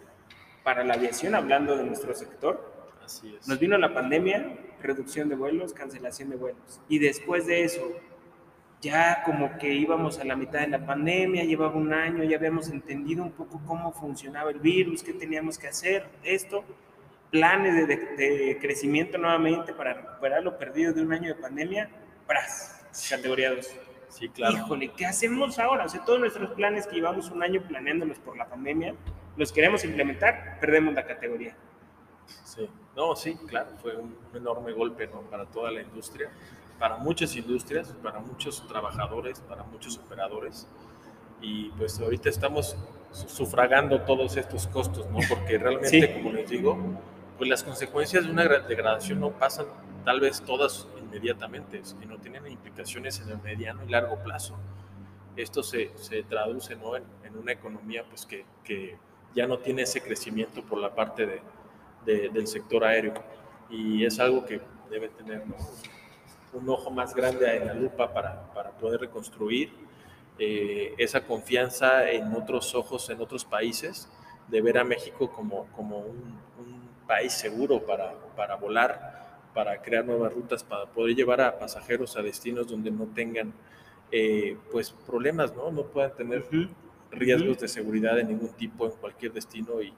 [0.62, 2.72] para la aviación, hablando de nuestro sector.
[3.04, 3.46] Así es.
[3.46, 6.80] Nos vino la pandemia, reducción de vuelos, cancelación de vuelos.
[6.88, 7.92] Y después de eso,
[8.80, 12.68] ya como que íbamos a la mitad de la pandemia, llevaba un año, ya habíamos
[12.68, 16.64] entendido un poco cómo funcionaba el virus, qué teníamos que hacer, esto,
[17.30, 21.90] planes de, crecimiento nuevamente para recuperar lo perdido de un año de pandemia,
[22.26, 22.86] ¡pras!
[23.10, 23.76] Categoría 2.
[24.08, 24.54] Sí, claro.
[24.54, 25.86] Híjole, ¿qué hacemos ahora?
[25.86, 28.94] O sea, todos nuestros planes que llevamos un año planeándolos por la pandemia,
[29.36, 31.56] los queremos implementar, perdemos la categoría.
[32.44, 36.30] Sí, no, sí, claro, fue un, enorme golpe para toda la industria,
[36.78, 40.66] para muchas industrias, para muchos trabajadores, para muchos operadores.
[41.40, 42.76] Y pues ahorita estamos
[43.10, 45.18] sufragando todos estos costos, ¿no?
[45.28, 46.76] Porque realmente, como les digo,
[47.38, 49.66] pues las consecuencias de una degradación no pasan
[50.04, 54.56] tal vez todas inmediatamente, sino tienen implicaciones en el mediano y largo plazo.
[55.36, 56.96] Esto se, se traduce ¿no?
[56.96, 58.96] en, en, una economía pues, que, que
[59.34, 61.42] ya no tiene ese crecimiento por la parte de,
[62.04, 63.14] del sector aéreo.
[63.70, 65.42] Y es algo que debe tener
[66.52, 69.70] un ojo más grande en la lupa para, para poder reconstruir
[70.38, 74.08] eh, esa confianza en otros ojos, en otros países,
[74.48, 76.44] de ver a México como, como un,
[77.06, 82.22] país seguro para, para volar, para crear nuevas rutas, para poder llevar a pasajeros a
[82.22, 83.52] destinos donde no tengan
[84.10, 85.70] eh, pues problemas, ¿no?
[85.70, 86.46] No puedan tener
[87.10, 89.92] riesgos de seguridad de ningún tipo en cualquier destino y,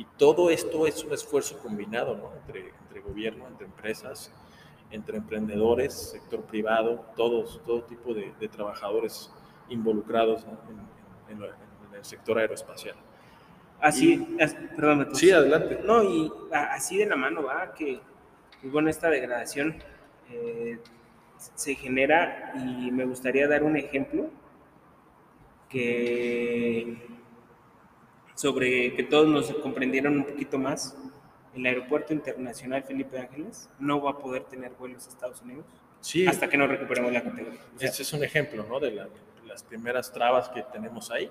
[0.00, 2.32] y todo esto es un esfuerzo combinado ¿no?
[2.40, 4.32] entre, entre gobierno, entre empresas,
[4.90, 9.30] entre emprendedores, sector privado, todos, todo tipo de, de trabajadores
[9.68, 10.46] involucrados
[11.28, 11.42] en, en,
[11.94, 12.96] el sector aeroespacial.
[13.78, 14.26] Así,
[14.74, 15.80] perdón, sí, adelante.
[15.84, 18.00] No, y así de la mano va que,
[18.62, 19.82] bueno, esta degradación
[20.30, 20.78] eh,
[21.36, 24.30] se genera y me gustaría dar un ejemplo
[25.68, 27.19] que
[28.40, 30.96] sobre que todos nos comprendieran un poquito más,
[31.54, 35.66] el Aeropuerto Internacional Felipe Ángeles no va a poder tener vuelos a Estados Unidos
[36.00, 37.60] sí, hasta que no recuperemos la categoría.
[37.78, 38.80] este es un ejemplo ¿no?
[38.80, 38.92] de,
[39.46, 41.30] las primeras trabas que tenemos ahí.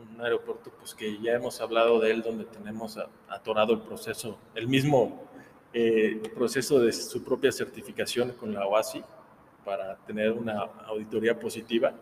[0.00, 4.66] Un aeropuerto pues, que ya hemos hablado de él, donde tenemos atorado el proceso, el
[4.66, 5.30] mismo
[5.72, 9.04] eh, proceso de su propia certificación con la OASI
[9.64, 11.92] para tener una auditoría positiva.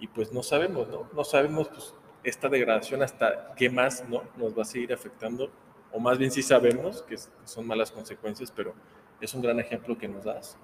[0.00, 1.08] Y pues no sabemos, ¿no?
[1.12, 1.92] No sabemos pues,
[2.28, 4.22] esta degradación hasta qué más ¿no?
[4.36, 5.50] nos va a seguir afectando,
[5.92, 8.74] o más bien sí sabemos que son malas consecuencias, pero
[9.20, 10.56] es un gran ejemplo que nos das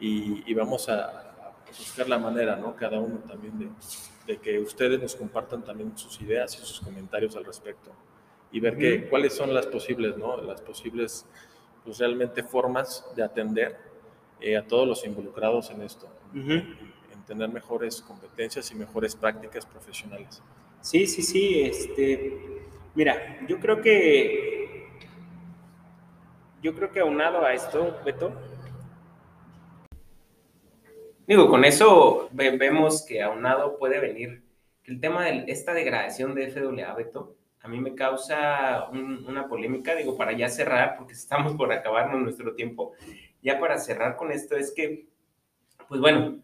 [0.00, 1.30] y, vamos a,
[1.78, 2.76] buscar la manera, ¿no?
[2.76, 3.68] Cada uno también de,
[4.26, 7.90] de que ustedes nos compartan también sus ideas y sus comentarios al respecto
[8.54, 10.36] y ver que, cuáles son las posibles, ¿no?
[10.40, 11.26] Las posibles,
[11.84, 13.76] pues realmente formas de atender
[14.40, 20.40] eh, a todos los involucrados en esto, en tener mejores competencias y mejores prácticas profesionales.
[20.84, 21.62] Sí, sí, sí.
[21.62, 22.38] Este,
[22.94, 24.86] mira, yo creo que
[26.60, 28.34] yo creo que aunado a esto, Beto,
[31.26, 34.42] digo, con eso vemos que aunado puede venir
[34.84, 40.18] el tema de esta degradación de FAA, Beto, a mí me causa una polémica, digo,
[40.18, 42.92] para ya cerrar, porque estamos por acabarnos nuestro tiempo,
[43.42, 45.06] ya para cerrar con esto es que,
[45.88, 46.42] pues bueno,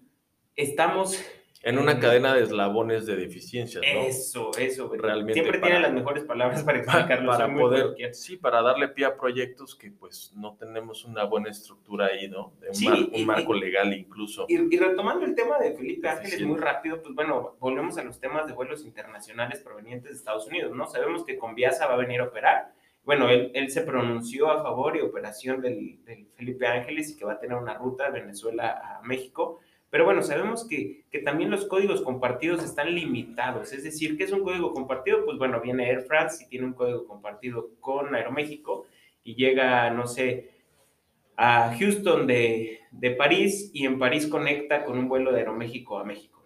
[0.57, 1.22] estamos
[1.62, 4.01] en una cadena de eslabones de deficiencias, ¿no?
[4.01, 4.90] Eso, eso.
[4.94, 7.31] Realmente Siempre tiene las mejores palabras para explicarlo.
[7.31, 12.07] Para, poder, sí, para darle pie a proyectos que pues no tenemos una buena estructura
[12.07, 12.55] ahí, ¿no?
[12.61, 12.70] De
[13.12, 14.46] un, marco legal incluso.
[14.49, 18.46] Y, retomando el tema de Felipe Ángeles muy rápido, pues bueno, volvemos a los temas
[18.46, 20.87] de vuelos internacionales provenientes de Estados Unidos, ¿no?
[20.87, 22.73] Sabemos que con Viasa va a venir a operar.
[23.05, 27.25] Bueno, él, él se pronunció a favor y operación del, del Felipe Ángeles y que
[27.25, 31.50] va a tener una ruta de Venezuela a México pero bueno, sabemos que, que, también
[31.50, 33.72] los códigos compartidos están limitados.
[33.72, 35.24] Es decir, ¿qué es un código compartido?
[35.24, 38.87] Pues bueno, viene Air France y tiene un código compartido con Aeroméxico
[39.24, 40.50] y llega, no sé,
[41.37, 46.05] a Houston de, de París y en París conecta con un vuelo de Aeroméxico a
[46.05, 46.39] México.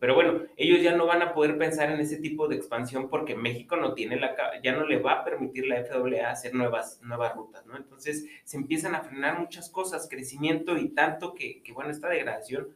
[0.00, 3.34] Pero bueno, ellos ya no van a poder pensar en ese tipo de expansión porque
[3.34, 7.34] México no tiene la, ya no le va a permitir la FAA hacer nuevas, nuevas
[7.34, 7.76] rutas, ¿no?
[7.76, 12.68] Entonces se empiezan a frenar muchas cosas, crecimiento y tanto que, que bueno, esta degradación,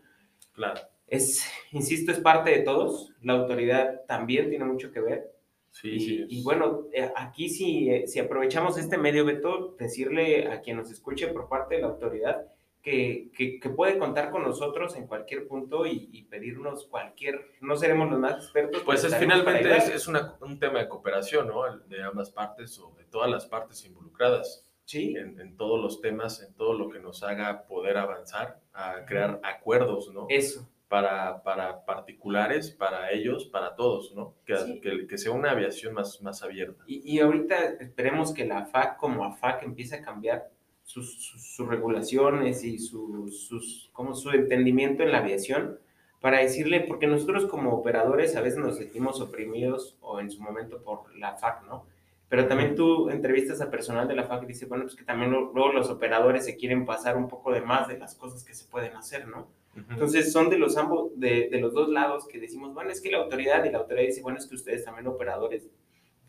[0.52, 0.80] claro.
[1.06, 5.32] es, insisto, es parte de todos, la autoridad también tiene mucho que ver.
[5.70, 6.26] Sí, y, sí.
[6.28, 10.90] Y bueno, eh, aquí si, eh, si aprovechamos este medio, Beto, decirle a quien nos
[10.90, 12.51] escuche por parte de la autoridad,
[12.82, 18.18] que, que, puede contar con nosotros en cualquier punto y, pedirnos cualquier, no seremos los
[18.18, 18.82] más expertos.
[18.84, 21.76] Pues es, finalmente es, es un tema de cooperación, ¿no?
[21.86, 24.68] De ambas partes o de todas las partes involucradas.
[24.84, 25.14] Sí.
[25.16, 29.40] En, en, todos los temas, en todo lo que nos haga poder avanzar, a crear
[29.44, 30.26] acuerdos, ¿no?
[30.28, 30.68] Eso.
[30.88, 34.34] Para, para particulares, para ellos, para todos, ¿no?
[34.44, 36.82] Que, que, que, sea una aviación más, más abierta.
[36.86, 40.50] Y, y ahorita esperemos que la FAC como AFAC empiece a cambiar
[40.92, 45.78] sus, regulaciones y sus, sus, como su entendimiento en la aviación
[46.20, 50.82] para decirle, porque nosotros como operadores a veces nos sentimos oprimidos o en su momento
[50.82, 51.84] por la FAC, ¿no?
[52.28, 55.30] Pero también tú entrevistas a personal de la FAC y dices, bueno, pues que también
[55.30, 58.64] luego los operadores se quieren pasar un poco de más de las cosas que se
[58.66, 59.48] pueden hacer, ¿no?
[59.90, 63.10] Entonces son de los ambos, de, de, los dos lados que decimos, bueno, es que
[63.10, 65.66] la autoridad y la autoridad dice, bueno, es que ustedes también operadores,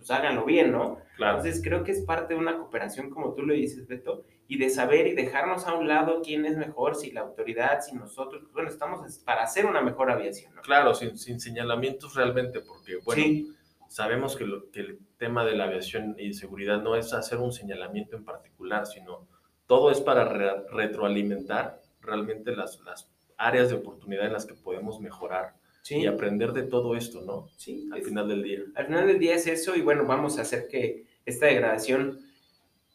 [0.03, 0.97] pues háganlo bien, ¿no?
[1.15, 1.37] Claro.
[1.37, 4.69] Entonces creo que es parte de una cooperación, como tú lo dices, Beto, y de
[4.69, 8.67] saber y dejarnos a un lado quién es mejor, si la autoridad, si nosotros, bueno,
[8.67, 10.53] estamos para hacer una mejor aviación.
[10.55, 10.61] ¿no?
[10.61, 13.47] Claro, sin, sin, señalamientos realmente, porque, bueno,
[13.87, 17.53] sabemos que, lo, que, el tema de la aviación y seguridad no es hacer un
[17.53, 19.25] señalamiento en particular, sino
[19.67, 20.25] todo es para
[20.69, 25.53] retroalimentar realmente las, las áreas de oportunidad en las que podemos mejorar.
[25.89, 27.49] Y aprender de todo esto, ¿no?
[27.57, 27.89] Sí.
[27.91, 28.59] Al final del día.
[28.75, 32.19] Al final del día es eso y bueno, vamos a hacer que esta degradación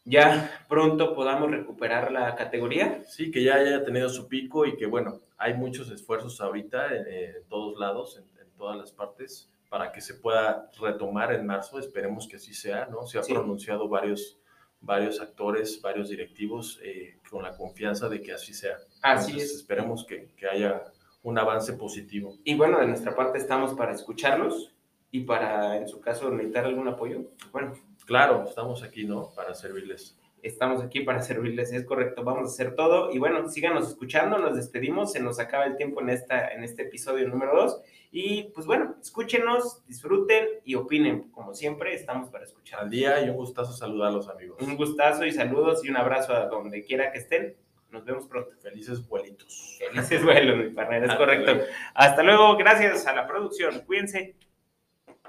[0.04, 3.02] ya pronto podamos recuperar la categoría.
[3.06, 7.44] Sí, que ya haya tenido su pico y que bueno, hay muchos esfuerzos ahorita en,
[7.48, 8.24] todos lados, en,
[8.56, 11.78] todas las partes, para que se pueda retomar en marzo.
[11.78, 13.06] Esperemos que así sea, ¿no?
[13.06, 14.38] Se ha pronunciado varios,
[14.80, 18.78] varios actores, varios directivos eh, con la confianza de que así sea.
[19.02, 19.54] Así es.
[19.54, 20.82] Esperemos que, que haya
[21.28, 22.36] un avance positivo.
[22.44, 24.74] Y bueno, de nuestra parte estamos para escucharlos
[25.10, 27.22] y para, en su caso, necesitar algún apoyo.
[27.52, 27.72] Bueno,
[28.08, 29.34] Claro, estamos aquí, ¿no?
[29.36, 30.16] Para servirles.
[30.42, 32.24] Estamos aquí para servirles, es correcto.
[32.24, 33.12] Vamos a hacer todo.
[33.12, 36.84] Y bueno, síganos escuchando, nos despedimos, se nos acaba el tiempo en, esta, en este
[36.84, 37.82] episodio número 2.
[38.10, 41.30] Y pues bueno, escúchenos, disfruten y opinen.
[41.32, 42.80] Como siempre, estamos para escuchar.
[42.80, 44.56] Al día y un gustazo saludarlos, amigos.
[44.62, 47.56] Un gustazo y saludos y un abrazo a donde quiera que estén.
[47.90, 48.50] Nos vemos pronto.
[48.60, 49.78] Felices vuelitos.
[49.78, 51.64] Felices vuelos, mi partner, es correcto.
[51.94, 53.80] Hasta luego, gracias a la producción.
[53.86, 54.36] Cuídense.